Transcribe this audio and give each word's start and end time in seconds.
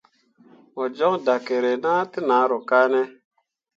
Mo 0.73 0.83
jon 0.97 1.15
dakerre 1.25 1.73
na 1.83 1.93
te 2.11 2.19
nahro 2.29 2.59
kane? 2.69 3.01